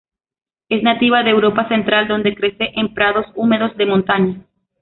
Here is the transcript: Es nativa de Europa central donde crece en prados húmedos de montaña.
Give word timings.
Es 0.67 0.81
nativa 0.81 1.21
de 1.21 1.29
Europa 1.29 1.67
central 1.67 2.07
donde 2.07 2.33
crece 2.33 2.71
en 2.75 2.95
prados 2.95 3.27
húmedos 3.35 3.77
de 3.77 3.85
montaña. 3.85 4.41